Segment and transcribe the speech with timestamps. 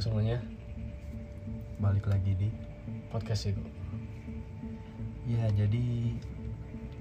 [0.00, 0.40] semuanya.
[1.76, 2.48] Balik lagi di
[3.12, 3.60] podcast itu.
[5.28, 6.16] Ya jadi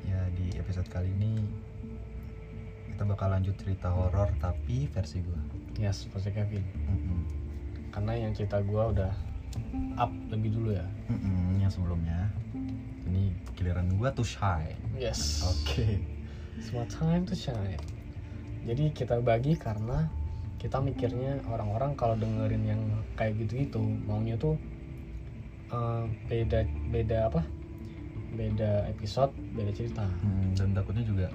[0.03, 1.39] ya di episode kali ini
[2.91, 5.39] kita bakal lanjut cerita horor tapi versi gua.
[5.79, 6.63] Ya seperti Kevin.
[6.75, 7.21] Mm-mm.
[7.95, 9.15] karena yang cerita gua udah
[9.95, 10.83] up lebih dulu ya.
[11.07, 12.27] Mm-mm, yang sebelumnya.
[13.07, 14.75] Ini giliran gua tuh shy.
[14.99, 15.47] Yes.
[15.47, 16.03] Oke.
[16.59, 17.79] Semua time to shine.
[18.67, 20.11] Jadi kita bagi karena
[20.59, 22.81] kita mikirnya orang-orang kalau dengerin yang
[23.15, 24.59] kayak gitu-gitu maunya tuh
[25.71, 27.41] eh, beda beda apa?
[28.35, 30.05] Beda episode beda cerita.
[30.21, 31.27] Mm, dan takutnya juga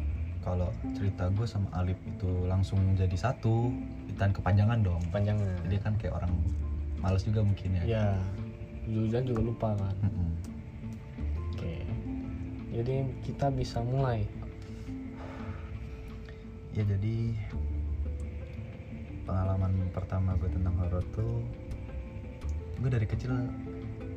[0.44, 3.72] kalau cerita gue sama Alip itu langsung jadi satu
[4.20, 5.00] dan kepanjangan dong.
[5.08, 6.32] Panjangnya jadi kan kayak orang
[7.00, 7.82] males juga mungkin ya.
[7.88, 8.06] Ya
[8.84, 9.96] dan juga lupa kan.
[10.04, 10.30] Mm-mm.
[11.56, 11.74] oke.
[12.76, 14.28] Jadi kita bisa mulai.
[16.76, 17.32] Ya jadi
[19.24, 21.42] pengalaman pertama gue tentang horor tuh
[22.80, 23.32] gue dari kecil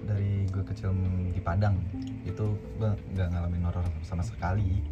[0.07, 0.91] dari gue kecil
[1.31, 1.79] di Padang.
[2.23, 4.83] Itu gue nggak ngalamin horor sama sekali.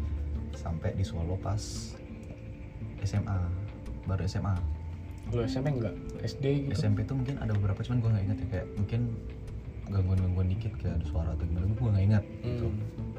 [0.56, 1.60] Sampai di Solo pas
[3.04, 3.38] SMA
[4.08, 4.56] baru SMA
[5.34, 5.90] lu SMP enggak
[6.22, 6.78] SD gitu?
[6.78, 8.46] SMP tuh mungkin ada beberapa cuman gue nggak inget ya.
[8.46, 9.00] Kayak mungkin
[9.90, 12.66] gangguan-gangguan dikit kayak ada suara atau gimana gue nggak inget gitu.
[12.66, 13.12] Hmm.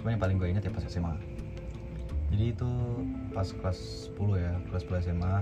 [0.00, 1.14] cuma yang paling gue inget ya pas SMA
[2.32, 2.70] jadi itu
[3.36, 5.34] pas kelas 10 ya kelas 10 SMA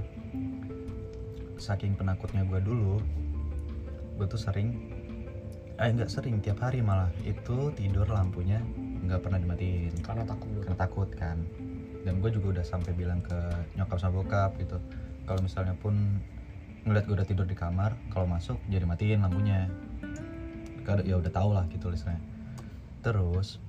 [1.65, 3.01] saking penakutnya gue dulu
[4.21, 4.93] gue tuh sering
[5.81, 8.61] eh nggak sering tiap hari malah itu tidur lampunya
[9.05, 9.93] nggak pernah dimatiin.
[10.05, 11.41] Karena takut karena takut kan.
[12.05, 13.37] Dan gue juga udah sampai bilang ke
[13.81, 14.77] nyokap sama bokap gitu.
[15.25, 16.21] Kalau misalnya pun
[16.85, 19.73] ngeliat gue udah tidur di kamar kalau masuk jadi matiin lampunya.
[21.09, 22.21] Ya udah tau lah gitu listranya
[23.05, 23.61] terus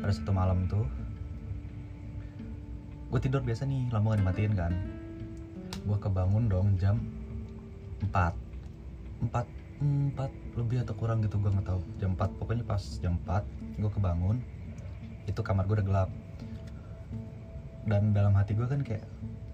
[0.00, 0.88] pada satu malam tuh
[3.12, 4.72] gue tidur biasa nih lampu gak dimatiin kan
[5.88, 7.00] gue kebangun dong jam
[8.12, 8.36] 4
[9.32, 9.58] 4
[10.12, 11.80] 4 lebih atau kurang gitu gue nggak tahu.
[12.02, 14.36] Jam 4 pokoknya pas jam 4 gue kebangun
[15.30, 16.10] itu kamar gue udah gelap.
[17.88, 19.06] Dan dalam hati gue kan kayak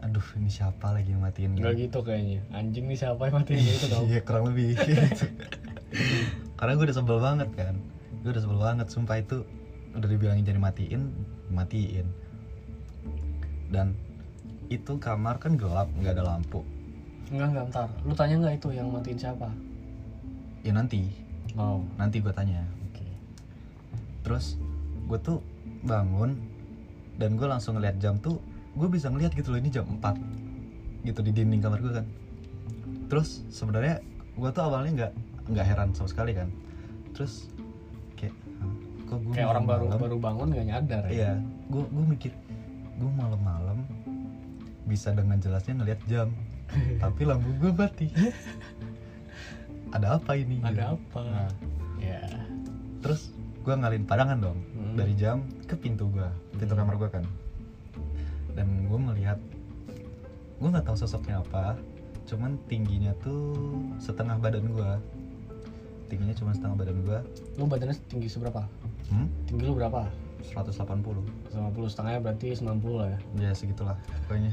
[0.05, 2.41] aduh ini siapa lagi yang matiin Enggak gitu kayaknya.
[2.53, 5.25] Anjing nih siapa yang matiin gitu dong Iya kurang lebih gitu.
[6.57, 7.75] Karena gue udah sebel banget kan.
[8.25, 9.45] Gue udah sebel banget Sumpah itu
[9.95, 11.03] Udah dibilangin jadi matiin
[11.53, 12.09] Matiin.
[13.69, 13.93] Dan
[14.73, 16.65] Itu kamar kan gelap nggak ada lampu.
[17.33, 17.89] Enggak enggak ntar.
[18.05, 19.49] Lu tanya nggak itu yang matiin siapa?
[20.65, 21.09] Ya nanti.
[21.55, 22.65] Mau Nanti gue tanya.
[22.91, 23.07] Oke.
[24.27, 24.59] Terus
[25.05, 25.39] Gue tuh
[25.85, 26.41] bangun
[27.21, 28.41] Dan gue langsung ngeliat jam tuh
[28.73, 32.07] Gue bisa ngeliat gitu loh Ini jam 4 Gitu di dinding kamar gue kan.
[33.13, 34.01] Terus sebenarnya
[34.35, 35.13] Gue tuh awalnya nggak
[35.53, 36.49] nggak heran sama sekali kan.
[37.13, 37.53] Terus
[38.17, 41.13] Kayak "Hah, Kok gue kayak orang baru baru bangun nggak nyadar ya?
[41.13, 41.33] Iya,
[41.69, 42.33] gue gue mikir
[42.95, 43.79] gue malam-malam
[44.85, 46.29] bisa dengan jelasnya ngelihat jam,
[47.03, 48.09] tapi lampu gue mati.
[49.91, 50.59] Ada apa ini?
[50.61, 50.97] ada gitu.
[50.99, 51.51] apa Nah,
[51.99, 52.21] ya
[52.99, 53.31] terus
[53.61, 54.95] gue ngalin padangan dong Hmm.
[54.95, 56.83] dari jam ke pintu gue, pintu Hmm.
[56.83, 57.25] kamar gue kan.
[58.53, 59.39] Dan gue melihat,
[60.57, 61.75] gue nggak tahu sosoknya apa,
[62.25, 63.55] cuman tingginya tuh
[63.99, 64.91] setengah badan gue.
[66.07, 67.19] Tingginya cuma setengah badan gue.
[67.55, 68.63] lu badannya tinggi seberapa
[69.07, 69.29] Hmm?
[69.45, 70.09] tinggi lu berapa
[70.53, 73.19] 180 90 setengahnya berarti 90 lah ya?
[73.41, 73.97] Ya segitulah
[74.27, 74.53] pokoknya.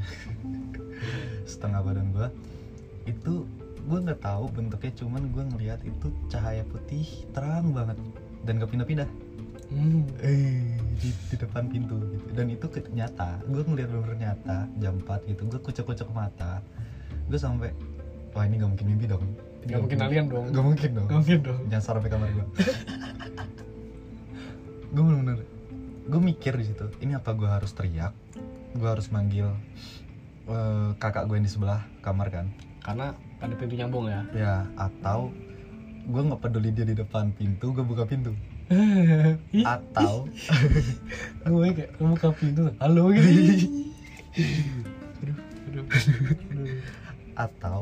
[1.52, 2.28] Setengah badan gua.
[3.04, 3.44] Itu
[3.84, 7.04] gua nggak tahu bentuknya cuman gua ngelihat itu cahaya putih
[7.34, 7.98] terang banget
[8.42, 9.08] dan gak pindah-pindah.
[9.72, 10.04] Hmm.
[10.20, 12.26] eh di, di depan pintu gitu.
[12.36, 13.40] Dan itu ke- nyata.
[13.46, 15.42] Gua ngelihat bener nyata jam 4 gitu.
[15.48, 16.60] Gua kucek-kucek mata.
[17.28, 17.72] Gua sampai
[18.32, 19.24] wah ini gak mungkin mimpi dong.
[19.62, 20.44] Ini Gak mungkin alien dong.
[20.50, 21.06] gak mungkin dong.
[21.06, 21.60] Gak mungkin dong.
[21.68, 22.46] Nyasar sampai kamar gua.
[24.92, 25.40] Gue bener-bener
[26.02, 28.14] gue mikir di situ ini apa gue harus teriak?
[28.74, 29.52] Gue harus manggil
[30.50, 32.46] eh, kakak gue yang di sebelah kamar kan?
[32.82, 34.22] Karena ada pintu nyambung ya?
[34.34, 35.30] Ya atau
[36.02, 38.34] gue nggak peduli dia di depan pintu gue buka pintu.
[39.68, 40.32] Atau
[41.46, 43.10] gue kayak buka pintu halo?
[43.12, 43.78] Gitu
[45.22, 45.36] aduh
[45.70, 45.84] aduh
[46.50, 46.66] aduh.
[47.36, 47.78] Atau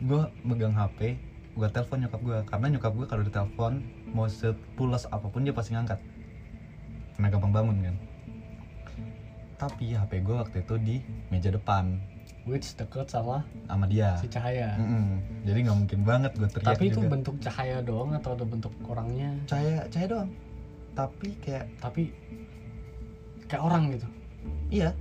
[0.00, 1.20] gue megang hp
[1.50, 3.84] gue telepon nyokap gue karena nyokap gue kalau ditelepon
[4.16, 6.00] mau sepulas apa pun dia pasti ngangkat
[7.20, 7.96] karena gampang bangun kan?
[9.60, 10.96] Tapi hp gue waktu itu di
[11.28, 12.00] meja depan.
[12.48, 14.16] Which deket sama sama dia.
[14.16, 14.72] si cahaya.
[14.80, 15.20] Mm-mm.
[15.44, 17.12] jadi nggak mungkin banget gue teriak tapi itu juga.
[17.12, 19.36] bentuk cahaya doang atau ada bentuk orangnya?
[19.44, 20.30] Cahaya cahaya doang.
[20.96, 22.02] Tapi kayak tapi
[23.44, 24.08] kayak orang gitu?
[24.72, 24.96] Iya.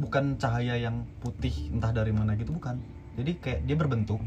[0.00, 2.80] Bukan cahaya yang putih entah dari mana gitu bukan.
[3.20, 4.24] Jadi kayak dia berbentuk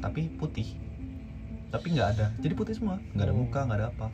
[0.00, 0.72] tapi putih.
[1.68, 2.32] Tapi nggak ada.
[2.40, 2.96] Jadi putih semua.
[3.12, 3.40] Nggak ada Oh.
[3.44, 4.08] muka nggak ada apa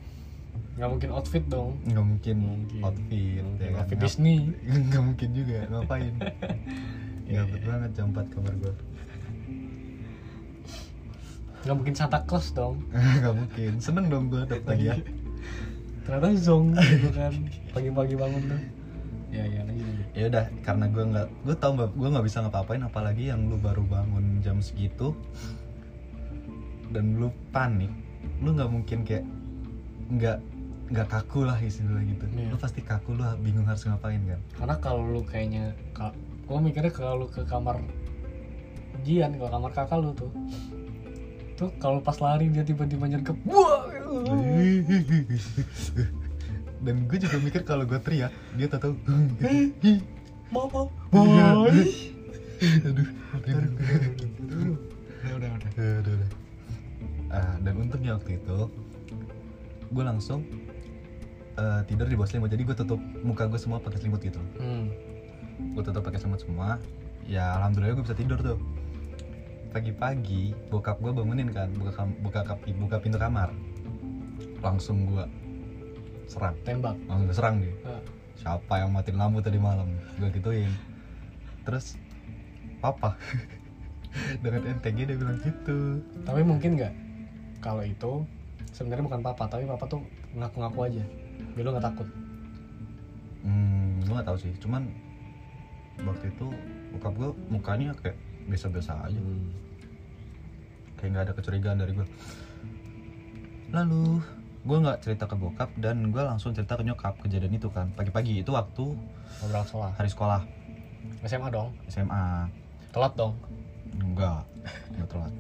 [0.73, 1.77] nggak mungkin outfit dong.
[1.85, 2.81] Nggak mungkin, Mungkin.
[2.81, 3.81] outfit Mungkin ya kan?
[3.85, 4.37] outfit Disney.
[4.89, 6.15] nggak mungkin juga ngapain?
[7.23, 7.69] Iya, Gabut iya.
[7.71, 8.75] banget jam 4 kamar gue
[11.63, 12.83] nggak mungkin Santa Claus dong.
[13.23, 13.73] Nggak mungkin.
[13.79, 14.99] Seneng dong gue dapet hadiah
[16.03, 17.31] ternyata zong gitu kan
[17.71, 18.61] pagi-pagi bangun tuh.
[19.31, 19.87] Ya ya lanjut
[20.19, 23.55] ya udah karena gue nggak gue tau mbak gue nggak bisa ngapa-ngapain apalagi yang lu
[23.63, 25.15] baru bangun jam segitu.
[26.91, 27.95] Dan lu panik
[28.43, 29.25] lu nggak mungkin kayak
[30.11, 30.39] nggak
[30.93, 32.25] nggak kaku lah istilah gitu.
[32.37, 32.53] Iya.
[32.53, 34.41] lu pasti kaku lu bingung harus ngapain kan?
[34.61, 36.13] Karena kalau lu kayaknya ka,
[36.45, 37.81] gua mikirnya kalau lu ke kamar
[39.03, 40.29] Jian ke kamar kakak lu tuh
[41.57, 43.89] tuh kalau pas lari dia tiba-tiba nyergap wah!
[46.83, 48.99] Dan gue juga mikir kalau gue teriak dia tak tahu
[50.51, 51.31] mama boy
[52.83, 53.09] aduh.
[53.33, 53.55] Udah
[55.39, 55.71] udah udah.
[55.73, 56.31] Udah, udah.
[57.33, 58.59] Ah, dan untungnya waktu itu
[59.93, 60.45] gue langsung
[61.57, 62.51] eh, tidur di bawah selimut.
[62.51, 64.41] Jadi gue tutup muka gue semua pakai selimut gitu.
[64.57, 64.89] Hmm.
[65.63, 66.81] gue tutup pakai selimut semua.
[67.23, 68.59] Ya alhamdulillah gue bisa tidur tuh.
[69.73, 71.69] Pagi-pagi bokap gue bangunin kan.
[71.73, 73.53] Buka kam- buka kap- buka pintu kamar.
[74.61, 75.25] Langsung gue
[76.27, 76.57] serang.
[76.65, 76.97] Tembak.
[77.09, 77.75] Langsung gue serang dia.
[77.85, 78.03] Ah.
[78.33, 79.87] siapa yang matiin lampu tadi malam?
[80.19, 80.73] Gue gituin.
[81.63, 81.95] Terus
[82.83, 83.15] papa.
[84.45, 86.03] Dengan NTG dia bilang gitu.
[86.27, 86.95] Tapi mungkin nggak?
[87.63, 88.27] Kalau itu
[88.75, 89.47] sebenarnya bukan papa.
[89.47, 90.03] Tapi papa tuh
[90.35, 91.05] ngaku-ngaku aja
[91.55, 92.09] biar lu nggak takut?
[93.43, 94.53] Hmm gue gak tahu sih.
[94.61, 94.83] Cuman
[96.05, 96.47] waktu itu
[96.97, 98.17] bokap gue mukanya kayak
[98.47, 99.21] biasa-biasa aja.
[101.01, 102.07] Kayak nggak ada kecurigaan dari gue
[103.73, 104.21] lalu
[104.63, 107.91] gue nggak cerita ke bokap dan gue langsung cerita ke nyokap kejadian itu kan.
[107.97, 108.85] Pagi-pagi itu waktu
[109.43, 109.93] ngobrol sekolah.
[109.97, 110.41] hari sekolah.
[111.27, 111.75] SMA dong?
[111.89, 112.47] SMA
[112.95, 113.35] telat dong?
[113.97, 114.45] Enggak
[114.95, 115.33] enggak telat.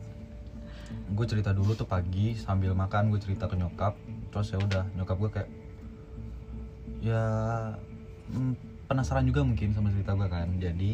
[1.12, 3.94] Gue cerita dulu tuh pagi sambil makan gue cerita ke nyokap.
[4.32, 5.48] Terus ya udah nyokap gue kayak
[7.02, 7.22] ya
[8.30, 10.48] mm, penasaran juga mungkin sama cerita gue kan.
[10.62, 10.90] Jadi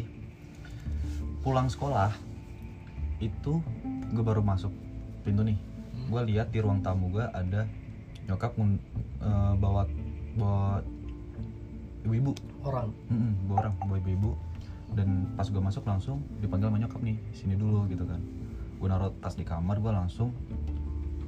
[1.45, 2.11] pulang sekolah
[3.21, 3.61] itu
[4.11, 4.73] gue baru masuk
[5.21, 5.59] pintu nih.
[6.09, 7.69] Gue lihat di ruang tamu gue ada
[8.25, 9.85] nyokap eh, bawa
[10.33, 10.81] bawa
[12.03, 12.33] ibu-ibu.
[12.65, 12.91] Orang?
[13.13, 14.31] Mm-mm, bawa orang bawa ibu-ibu.
[14.97, 18.17] Dan pas gue masuk langsung dipanggil sama nyokap nih sini dulu gitu kan.
[18.81, 20.33] Gue naruh tas di kamar gue langsung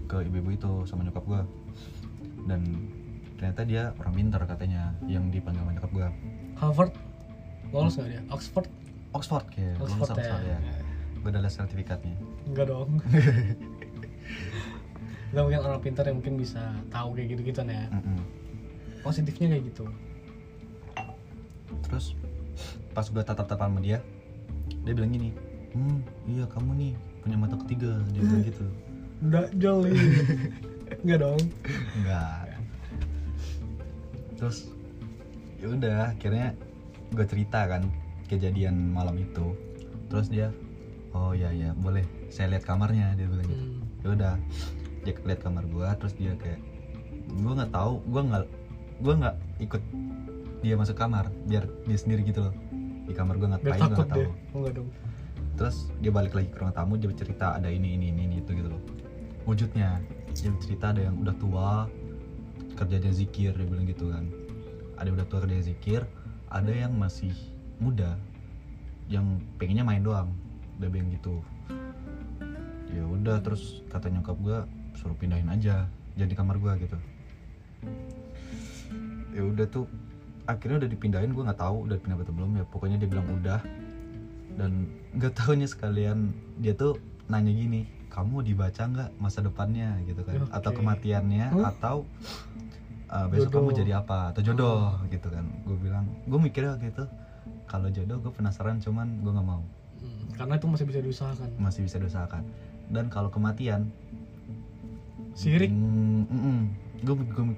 [0.10, 1.42] ke ibu-ibu itu sama nyokap gue
[2.50, 2.66] dan
[3.42, 6.08] ternyata dia orang pintar katanya yang dipanggil sama nyokap gue
[6.62, 6.94] Harvard?
[7.74, 8.22] Lolos nggak dia?
[8.30, 8.70] Oxford?
[9.18, 10.60] Oxford kayak lulus Oxford ya, Oxford ya.
[11.18, 12.16] gue udah liat sertifikatnya.
[12.46, 12.90] Enggak dong.
[15.34, 16.62] Nggak mungkin orang pintar yang mungkin bisa
[16.94, 17.90] tahu kayak gitu gitu ya.
[17.90, 18.22] Mm-mm.
[19.02, 19.86] positifnya kayak gitu.
[21.90, 22.14] Terus
[22.94, 23.98] pas gue tatap-tatapan sama dia
[24.86, 25.32] dia bilang gini
[25.72, 25.98] hmm
[26.30, 26.94] iya kamu nih
[27.26, 27.98] punya mata ketiga.
[28.14, 28.66] Dia bilang gitu.
[29.26, 29.98] Udah jolly
[31.02, 31.42] enggak dong.
[31.98, 32.51] Enggak
[34.42, 34.74] terus
[35.62, 36.58] ya udah akhirnya
[37.14, 37.86] gue cerita kan
[38.26, 39.54] kejadian malam itu.
[40.10, 40.50] Terus dia
[41.14, 42.02] oh ya ya boleh
[42.34, 43.62] saya lihat kamarnya dia bilang gitu.
[43.62, 43.80] Hmm.
[44.02, 44.34] ya udah
[45.06, 46.58] dia lihat kamar gue terus dia kayak
[47.30, 48.46] gue nggak tahu gue nggak
[49.02, 49.84] gue nggak ikut
[50.62, 52.56] dia masuk kamar biar dia sendiri gitu loh.
[53.06, 54.18] Di kamar gue tahu takut nggak tahu.
[54.26, 54.90] deh enggak dong.
[55.54, 58.58] Terus dia balik lagi ke ruang tamu dia cerita ada ini ini ini, ini itu
[58.58, 58.82] gitu loh.
[59.46, 60.02] Wujudnya
[60.34, 61.86] dia cerita ada yang udah tua
[62.82, 64.26] kerjanya zikir dia bilang gitu kan.
[64.98, 66.02] Ada yang udah tua kerja zikir
[66.52, 67.32] ada yang masih
[67.80, 68.20] muda
[69.08, 70.34] yang pengennya main doang
[70.82, 71.40] dia bilang gitu.
[72.92, 74.60] Ya udah terus kata nyokap gue
[75.00, 76.98] suruh pindahin aja jadi kamar gue gitu.
[79.32, 79.86] Ya udah tuh
[80.50, 82.66] akhirnya udah dipindahin gue nggak tahu udah pindah atau belum ya.
[82.68, 83.62] Pokoknya dia bilang udah.
[84.58, 87.00] Dan nggak tahunya sekalian dia tuh
[87.32, 89.96] nanya gini kamu dibaca nggak masa depannya?
[90.04, 90.44] gitu kan.
[90.44, 90.52] Oke.
[90.52, 91.72] atau kematiannya Hah?
[91.72, 92.04] atau
[93.12, 93.78] uh, besok kamu Jodoh.
[93.78, 94.18] jadi apa?
[94.32, 95.46] Atau jodoh gitu kan.
[95.62, 97.04] Gue bilang gue mikirnya waktu itu
[97.66, 99.62] kalau jodoh gue penasaran cuman gue nggak mau.
[100.00, 101.50] Hmm, karena itu masih bisa diusahakan.
[101.58, 102.44] Masih bisa diusahakan.
[102.88, 103.92] Dan kalau kematian
[105.34, 105.72] sirik?
[107.02, 107.16] Gue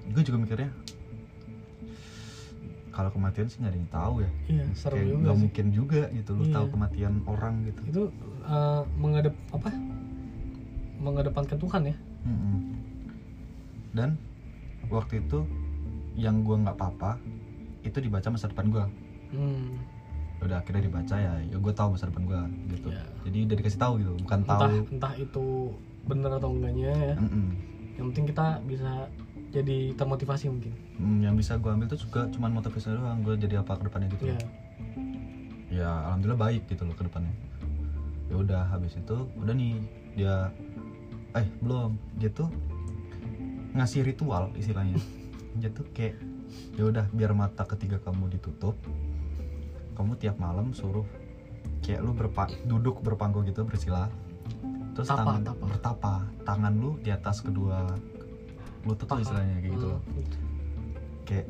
[0.09, 0.69] gue juga mikirnya
[2.93, 4.29] kalau kematian sih nggak ada yang tahu ya.
[4.45, 6.53] Iya serem kayak nggak mungkin juga gitu lu Iya.
[6.53, 7.81] tahu kematian orang gitu.
[7.89, 8.01] Itu
[8.43, 9.69] eh, menghadap apa?
[10.97, 11.95] Mengedepankan Tuhan ya?
[12.23, 12.55] Mm-mm.
[13.91, 14.15] dan
[14.93, 15.45] waktu itu
[16.13, 17.17] yang gua nggak apa-apa
[17.81, 18.85] itu dibaca masa depan gua.
[19.33, 19.81] Hmm,
[20.43, 22.91] udah akhirnya dibaca ya ya gue tahu masa depan gua gitu.
[22.91, 23.03] Iya.
[23.23, 24.75] jadi udah dikasih tahu gitu bukan entah tahu.
[24.91, 25.45] entah itu
[26.03, 27.15] benar atau enggaknya ya.
[27.15, 27.47] Mm-mm.
[27.95, 29.07] yang penting kita bisa
[29.53, 30.73] jadi termotivasi mungkin.
[30.97, 34.07] Mm, yang bisa gua ambil tuh juga cuman motivasi doang gue jadi apa ke depannya
[34.17, 34.25] gitu.
[34.33, 34.39] Ya
[35.73, 37.33] ya alhamdulillah baik gitu loh ke depannya.
[38.29, 39.77] Ya udah habis itu udah nih
[40.17, 40.49] dia
[41.37, 41.95] eh belum.
[42.17, 42.49] Dia tuh
[43.73, 44.97] ngasih ritual istilahnya.
[45.59, 46.17] Dia tuh kayak
[46.77, 48.77] ya udah biar mata ketiga kamu ditutup
[49.93, 51.05] kamu tiap malam suruh
[51.85, 54.09] kayak lu berpa duduk berpangku gitu bersila
[54.93, 55.63] terus Tapa, tangan tapa.
[55.65, 56.13] bertapa
[56.45, 57.89] tangan lu di atas kedua
[58.83, 60.01] lutut tuh istilahnya kayak gitu loh.
[60.03, 60.25] Hmm.
[61.23, 61.47] kayak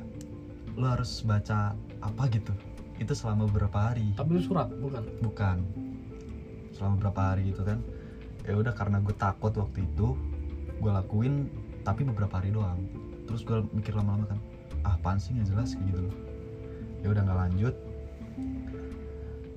[0.77, 2.53] lu harus baca apa gitu.
[3.01, 4.13] Itu selama beberapa hari?
[4.13, 5.03] Tapi lu surat bukan?
[5.22, 5.58] Bukan.
[6.77, 7.82] Selama beberapa hari gitu kan.
[8.46, 10.13] Ya udah karena gue takut waktu itu
[10.77, 11.48] gue lakuin
[11.83, 12.79] tapi beberapa hari doang.
[13.27, 14.39] Terus gue mikir lama-lama kan
[14.83, 16.15] ah apaan sih nggak jelas kayak gitu loh.
[17.03, 17.75] Ya udah nggak lanjut.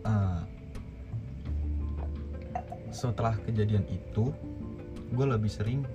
[0.07, 0.41] Eh,
[2.95, 4.31] setelah kejadian itu
[5.15, 5.87] gue lebih sering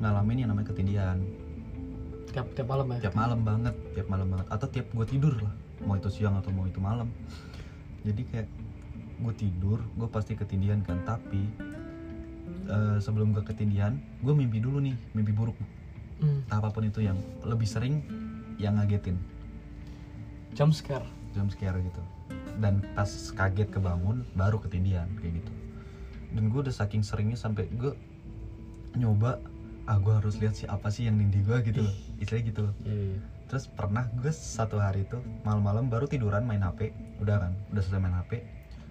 [0.00, 1.20] ngalamin yang namanya ketindihan
[2.32, 3.08] tiap tiap malam ya?
[3.08, 4.46] Tiap malam banget tiap malam banget.
[4.52, 7.08] Atau tiap gue tidur lah mau itu siang atau mau itu malam.
[8.04, 8.48] Jadi kayak
[9.16, 11.00] gue tidur gue pasti ketindihan kan.
[11.04, 11.40] Tapi
[12.66, 15.56] eh, sebelum gue ketindihan gue mimpi dulu nih mimpi buruk.
[16.16, 16.48] Hmm.
[16.48, 18.00] apa pun itu yang lebih sering
[18.56, 19.20] yang ngagetin.
[20.56, 21.04] Jump scare.
[21.36, 22.00] Jump scare gitu.
[22.56, 25.52] Dan pas kaget kebangun baru ketindihan kayak gitu.
[26.32, 27.92] Dan gue udah saking seringnya sampai gue
[28.96, 29.36] nyoba
[29.84, 31.94] ah gue harus lihat sih apa sih yang nindi gue gitu loh.
[32.16, 32.74] Istilahnya gitu loh.
[32.88, 33.18] Iya, iya.
[33.46, 36.90] terus pernah gue satu hari itu malam-malam baru tiduran main HP
[37.22, 38.42] udah kan udah selesai main HP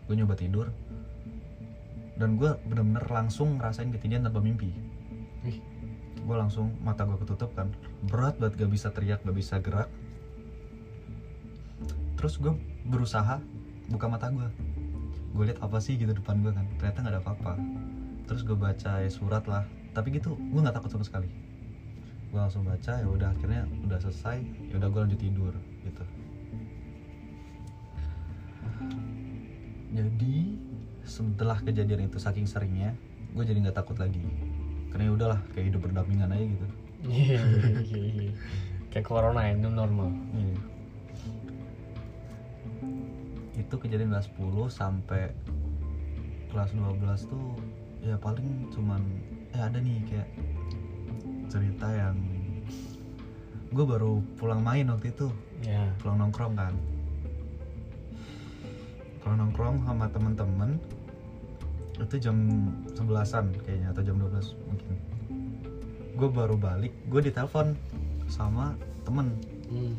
[0.07, 0.69] gue nyoba tidur
[2.15, 4.72] dan gue bener-bener langsung ngerasain ketindihan tanpa mimpi.
[5.45, 5.60] Ih.
[6.25, 7.69] gue langsung mata gue ketutup kan.
[8.10, 9.91] Berat banget gak bisa teriak gak bisa gerak.
[12.17, 12.57] Terus gue
[12.89, 13.38] berusaha
[13.93, 14.50] buka mata gue
[15.36, 16.65] gue lihat apa sih gitu depan gue kan.
[16.79, 17.53] Ternyata nggak ada apa-apa.
[18.25, 19.67] Terus gue baca ya surat lah.
[19.93, 21.29] Tapi gitu gue nggak takut sama sekali.
[22.31, 24.41] Gue langsung baca ya udah akhirnya udah selesai.
[24.72, 25.53] Ya udah gue lanjut tidur
[25.84, 26.03] gitu.
[29.95, 30.36] Jadi
[31.05, 32.97] setelah kejadian itu saking seringnya
[33.31, 34.19] gue jadi nggak takut lagi.
[34.89, 36.67] Karena ya udahlah kayak hidup berdampingan aja gitu.
[37.05, 37.38] Iya,
[37.85, 38.31] iya, iya,
[38.89, 40.09] kayak corona new normal.
[43.53, 45.35] Itu kejadian kelas 10 sampai
[46.50, 47.59] kelas 12 tuh
[48.01, 49.03] ya paling cuman
[49.51, 50.29] eh ada nih kayak
[51.51, 52.15] cerita yang
[53.75, 55.27] gue baru pulang main waktu itu.
[55.59, 56.74] Ya pulang nongkrong kan.
[59.19, 60.79] Pulang nongkrong sama temen-temen
[61.95, 62.35] itu jam
[62.91, 64.93] 11an kayaknya atau jam 12 mungkin.
[66.15, 67.75] Gue baru balik gue ditelepon
[68.27, 69.35] sama temen.
[69.65, 69.97] Hmm.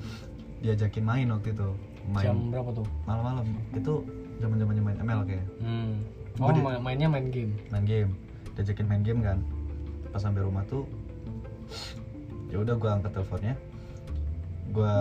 [0.57, 1.69] diajakin main waktu itu
[2.09, 2.87] main jam berapa tuh?
[3.05, 3.45] malam-malam.
[3.77, 4.03] Itu
[4.41, 5.47] zaman zamannya main ML kayak.
[5.61, 5.93] Hmm.
[6.41, 7.53] Oh di- ma- mainnya main game?
[7.69, 8.11] Main game.
[8.57, 9.39] Diajakin main game kan.
[10.13, 10.89] Pas sampai rumah tuh
[12.49, 13.55] ya udah gue angkat teleponnya.
[14.73, 14.95] Gue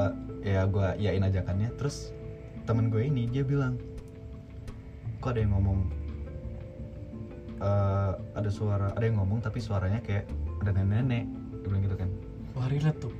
[0.43, 1.71] ya gue yain ajakannya.
[1.79, 2.11] Terus
[2.67, 3.79] temen gue ini dia bilang
[5.21, 5.87] kok ada yang ngomong
[7.61, 10.27] eh, ada suara ada yang ngomong tapi suaranya kayak
[10.63, 11.25] ada nenek-nenek
[11.61, 12.09] dia bilang gitu kan
[12.57, 13.13] wah relate tuh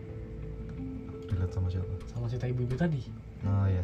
[1.30, 3.01] dilihat sama siapa sama cerita ibu-ibu tadi
[3.46, 3.84] Oh ya.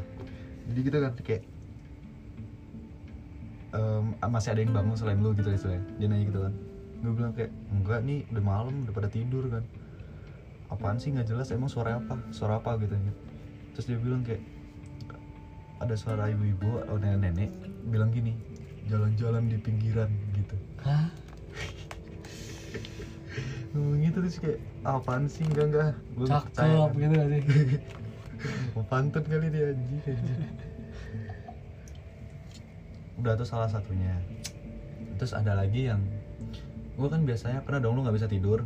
[0.72, 1.44] Jadi gitu kan kayak
[3.78, 5.84] em, masih ada yang bangun selain lu gitu istilahnya.
[6.02, 6.54] Dia nanya gitu kan.
[7.02, 9.64] Gue bilang kayak enggak nih udah malam udah pada tidur kan.
[10.72, 12.18] Apaan sih nggak jelas emang suara apa?
[12.34, 13.16] Suara apa gitu kan.
[13.78, 14.42] Terus dia bilang kayak
[15.82, 17.50] ada suara ibu-ibu atau nenek-nenek
[17.90, 18.38] bilang gini
[18.90, 21.10] jalan-jalan di pinggiran gitu hah
[23.72, 26.92] ngomong gitu terus kayak apaan sih enggak enggak gue cakep kan.
[26.98, 27.42] gitu gak sih
[28.74, 30.40] Mau pantun kali dia anjing anjing.
[33.22, 34.18] Udah tuh salah satunya.
[35.22, 36.02] Terus ada lagi yang
[36.98, 38.66] gue kan biasanya pernah dong lu nggak bisa tidur,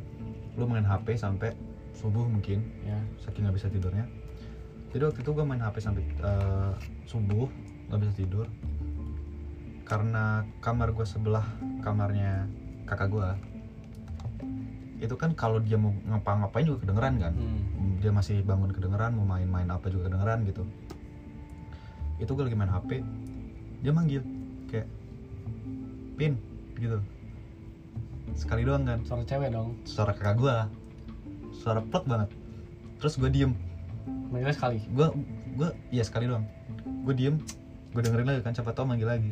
[0.56, 1.52] lu main HP sampai
[1.96, 4.08] subuh mungkin, ya saking nggak bisa tidurnya.
[4.96, 6.74] Jadi waktu itu gue main HP sampai eh,
[7.08, 7.48] subuh
[7.92, 8.48] nggak bisa tidur
[9.86, 11.46] karena kamar gue sebelah
[11.86, 12.50] kamarnya
[12.90, 13.30] kakak gue
[14.98, 17.34] itu kan kalau dia mau ngapa-ngapain juga kedengeran kan?
[17.38, 18.02] Hmm.
[18.02, 20.64] dia masih bangun kedengeran mau main-main apa juga kedengeran gitu.
[22.18, 23.06] Itu gue lagi main HP
[23.86, 24.26] dia manggil
[24.72, 24.88] kayak
[26.18, 26.40] pin
[26.80, 26.98] gitu.
[28.34, 29.00] Sekali doang kan?
[29.06, 29.78] Suara cewek dong.
[29.86, 30.56] Suara kakak gue
[31.62, 32.30] suara plek banget.
[32.98, 33.54] Terus gue diem.
[34.34, 34.80] Manggilnya sekali?
[34.90, 35.12] Gue
[35.60, 36.48] gue iya sekali doang.
[37.06, 37.38] Gue diem
[37.96, 39.32] gue dengerin lagi kan siapa tau manggil lagi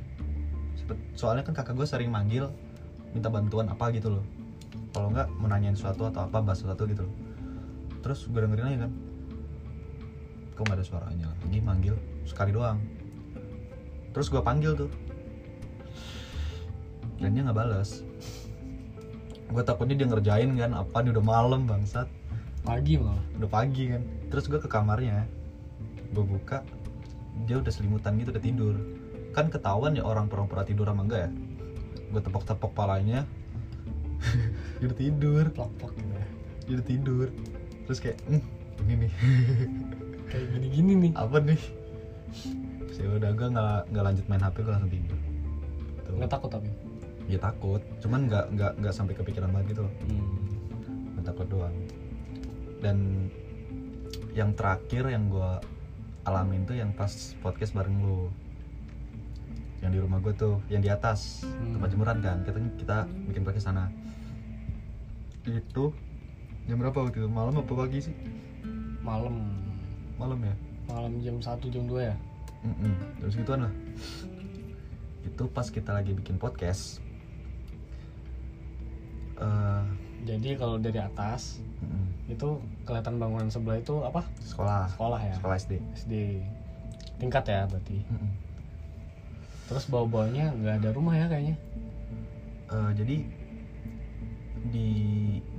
[1.15, 2.51] soalnya kan kakak gue sering manggil
[3.13, 4.25] minta bantuan apa gitu loh.
[4.94, 7.15] Kalau nggak mau nanyain sesuatu atau apa bahas sesuatu gitu loh.
[8.03, 8.92] Terus gue dengerin lagi kan.
[10.53, 12.82] Kok nggak ada suaranya lagi manggil sekali doang.
[14.13, 14.92] Terus gue panggil tuh.
[17.22, 18.03] Dan dia nggak balas
[19.53, 22.10] gue takutnya dia ngerjain kan apa nih udah malam bangsat.
[22.65, 23.22] Pagi malah.
[23.38, 24.01] Udah pagi kan.
[24.34, 25.30] Terus gue ke kamarnya
[26.13, 26.62] gue buka
[27.50, 28.75] dia udah selimutan gitu udah tidur
[29.34, 31.32] kan ketahuan ya orang pura-pura tidur sama enggak ya?
[32.13, 33.25] Gue tepok-tepok palanya.
[34.80, 35.50] Dia tidur.
[35.50, 36.28] Plak-plak gitu ya.
[36.70, 37.28] Dia tidur.
[37.90, 38.44] Terus kayak hmm,
[38.86, 39.12] ini nih.
[40.34, 41.12] Kayak gini-gini nih.
[41.13, 41.62] Apa nih?
[42.90, 45.20] Terus ya udah gue nggak nggak lanjut main hp gue langsung tidur.
[46.06, 46.13] Tuh.
[46.18, 46.70] nggak takut tapi?
[47.30, 49.94] Ya takut cuman nggak nggak nggak sampai kepikiran banget gitu loh.
[50.10, 50.34] Hmm.
[51.13, 51.75] Cuma takut doang.
[52.82, 53.30] Dan
[54.34, 55.52] yang terakhir yang gue
[56.25, 57.12] alamin tuh yang pas
[57.46, 58.34] podcast bareng lu
[59.84, 61.75] yang di rumah gue tuh yang di atas Hmm.
[61.75, 62.38] tempat jemuran kan.
[62.42, 62.98] Kita kita
[63.28, 63.92] bikin podcast sana.
[65.44, 65.92] Itu
[66.63, 67.28] jam berapa waktu itu?
[67.28, 68.16] Malam apa pagi sih?
[69.04, 69.36] Malam.
[70.16, 70.56] Malam ya?
[70.88, 72.16] Malam jam 1 jam 2 ya?
[72.63, 73.74] Mm-mm, jam segituan lah.
[75.22, 77.04] Itu pas kita lagi bikin podcast.
[79.36, 79.84] Eh
[80.24, 82.48] jadi kalau dari atas mm-mm, itu
[82.88, 84.24] kelihatan bangunan sebelah itu apa?
[84.40, 84.88] Sekolah.
[84.88, 85.36] Sekolah ya?
[85.36, 86.13] Sekolah SD SD
[87.20, 88.00] tingkat ya berarti?
[88.08, 88.32] Mm-mm.
[89.70, 91.55] Terus bawah-bawahnya nggak ada rumah ya kayaknya?
[92.74, 93.17] Eh, jadi
[94.74, 94.89] di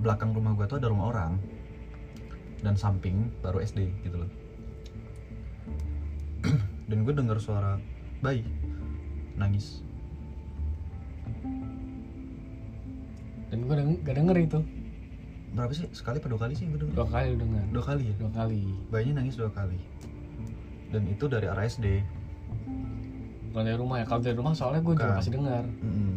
[0.01, 1.39] belakang rumah gua tuh ada rumah orang
[2.65, 4.31] dan samping baru SD gitu loh.
[6.89, 7.77] Dan gue dengar suara
[8.25, 8.41] bayi
[9.37, 9.85] nangis.
[13.53, 14.61] Dan gue deng gak denger itu.
[15.55, 15.87] Berapa sih?
[15.93, 16.97] Sekali apa dua kali sih gue denger?
[16.97, 17.65] Dua kali denger?
[17.71, 18.15] Dua kali ya?
[18.17, 18.63] Dua kali.
[18.89, 19.79] Bayinya nangis dua kali.
[20.89, 22.01] Dan itu dari arah SD
[23.55, 24.05] bukan dari rumah ya.
[24.11, 25.63] Kalau dari rumah soalnya gue juga pasti dengar.
[25.63, 26.15] Mm-mm.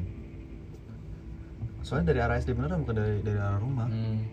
[1.85, 3.87] soalnya dari arah SD beneran bukan dari dari arah rumah.
[3.87, 4.25] Hmm.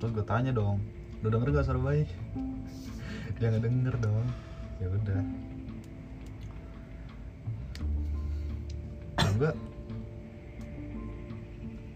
[0.00, 0.80] terus gue tanya dong
[1.20, 2.08] lu denger gak suara bayi?
[3.36, 4.26] Dia nggak denger dong.
[4.80, 5.22] Ya udah.
[9.36, 9.52] Gue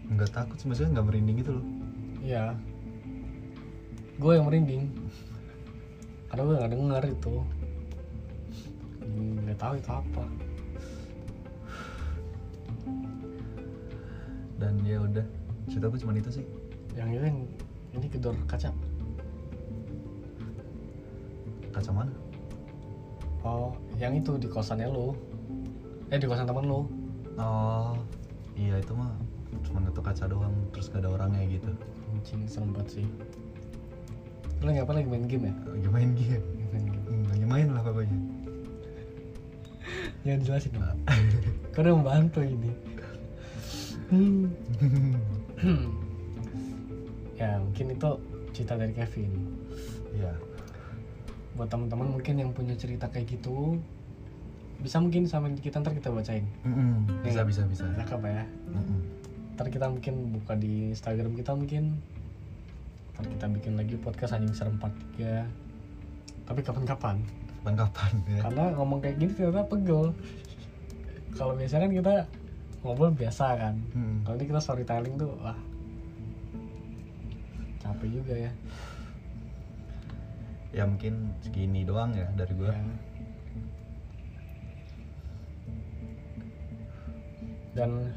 [0.05, 1.65] nggak takut sih maksudnya nggak merinding gitu loh.
[2.21, 2.53] Iya.
[4.21, 4.93] Gue yang merinding.
[6.29, 7.33] Karena gue nggak denger itu
[9.55, 10.23] nggak tahu itu apa.
[14.59, 15.25] Dan ya udah
[15.71, 16.45] cerita gue cuma itu sih.
[16.99, 17.39] Yang itu yang
[17.95, 18.75] ini kedor kaca.
[21.71, 22.11] Kaca mana?
[23.47, 25.15] Oh yang itu di kosannya lo
[26.11, 26.89] eh di kosan temen lo
[27.39, 27.95] oh
[28.59, 29.13] iya itu mah
[29.63, 31.71] cuma ngetuk kaca doang terus gak ada orangnya gitu.
[32.11, 33.07] Anjing serem banget sih.
[34.59, 34.91] Lo apa?
[34.99, 35.55] Lagi main game ya?
[35.63, 36.43] Lagi main game.
[36.43, 37.05] Lagi main game.
[37.07, 38.34] Hmm, lagi main lah pokoknya
[40.25, 40.73] jangan jelasin
[41.71, 42.71] kau udah membantu ini.
[44.09, 44.49] Hmm.
[47.39, 48.09] ya mungkin itu
[48.51, 49.31] cerita dari Kevin.
[50.17, 50.33] Iya.
[51.55, 53.77] Buat teman-teman mungkin yang punya cerita kayak gitu
[54.75, 56.43] bisa mungkin sama kita ntar kita bacain.
[56.67, 57.47] Mm-mm, bisa Iya.
[57.47, 57.85] bisa bisa.
[57.95, 58.43] Cakep ya.
[58.73, 58.99] Mm-mm.
[59.55, 62.01] ntar kita mungkin buka di Instagram kita mungkin.
[63.15, 65.63] Ntar kita bikin lagi podcast anjing serem part 3
[66.45, 67.17] tapi kapan-kapan
[67.65, 68.39] kapan-kapan ya.
[68.45, 70.13] Karena ngomong kayak gini ternyata pegel.
[71.33, 72.13] Kalau biasanya kan kita
[72.85, 73.75] ngobrol biasa kan.
[73.97, 74.21] Mm.
[74.21, 75.57] kalau ini kita storytelling tuh wah.
[77.81, 78.51] Capek juga ya.
[80.69, 82.85] Ya mungkin segini doang ya dari gue Ya.
[87.75, 88.07] dan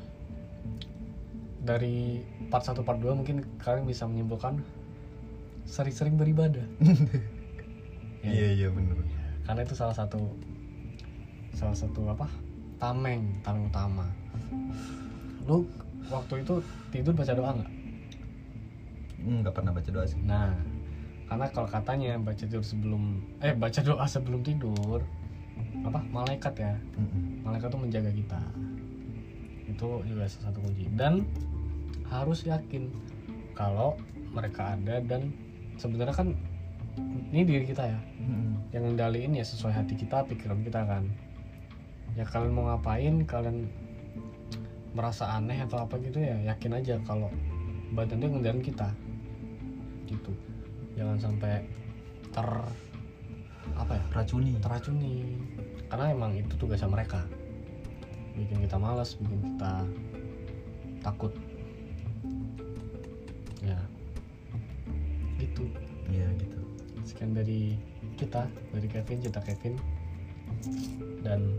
[1.66, 4.60] dari part 1 part 2 mungkin kalian bisa menyimpulkan
[5.64, 6.68] sering-sering beribadah.
[8.18, 8.34] Ya.
[8.34, 8.98] iya iya bener
[9.48, 10.20] karena itu salah satu
[11.56, 12.28] salah satu apa?
[12.76, 14.04] Tameng tameng utama.
[15.48, 15.64] Lu
[16.12, 16.60] waktu itu
[16.92, 17.72] tidur baca doa nggak?
[19.24, 20.20] Hmm, nggak pernah baca doa sih.
[20.20, 20.52] Nah
[21.32, 25.00] karena kalau katanya baca tidur sebelum eh baca doa sebelum tidur
[25.80, 26.04] apa?
[26.12, 26.76] Malaikat ya.
[27.40, 28.40] Malaikat tuh menjaga kita.
[29.64, 30.92] Itu juga salah satu kunci.
[30.92, 31.24] Dan
[32.04, 32.92] harus yakin
[33.56, 33.96] kalau
[34.28, 35.32] mereka ada dan
[35.80, 36.36] sebenarnya kan
[37.32, 38.00] ini diri kita ya.
[38.18, 38.72] Mm-mm.
[38.72, 41.08] yang ngendaliin ya sesuai hati kita pikiran kita kan.
[42.16, 43.68] Ya kalian mau ngapain kalian
[44.92, 47.32] merasa aneh atau apa gitu ya yakin aja kalau
[47.96, 48.88] badan itu ngendaliin kita.
[50.08, 50.32] Gitu.
[51.00, 51.64] Jangan sampai
[52.32, 52.48] ter
[53.76, 55.38] apa ya racuni teracuni.
[55.88, 57.24] Karena emang itu tugasnya mereka.
[58.36, 59.72] Bikin kita malas bikin kita
[61.00, 61.32] takut.
[63.64, 63.80] Ya.
[65.40, 65.87] Gitu
[67.18, 67.74] sekian dari
[68.14, 69.74] kita dari Kevin cerita Kevin.
[71.26, 71.50] Dan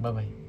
[0.00, 0.45] bye bye bye bye